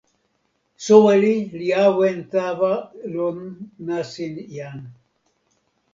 soweli 0.85 1.35
li 1.57 1.67
awen 1.87 2.19
tawa 2.31 2.73
lon 3.13 3.37
nasin 3.85 4.33
jan. 4.55 4.79